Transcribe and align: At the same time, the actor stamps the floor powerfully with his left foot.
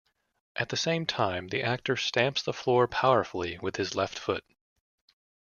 At 0.55 0.69
the 0.69 0.77
same 0.77 1.05
time, 1.05 1.49
the 1.49 1.61
actor 1.61 1.95
stamps 1.95 2.41
the 2.41 2.53
floor 2.53 2.87
powerfully 2.87 3.59
with 3.59 3.75
his 3.75 3.93
left 3.95 4.17
foot. 4.17 4.43